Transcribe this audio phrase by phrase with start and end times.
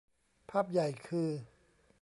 [0.49, 1.29] ภาพใหญ่คือ